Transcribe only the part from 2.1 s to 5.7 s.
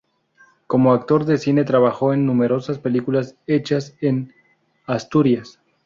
en numerosas películas hechas en Asturias.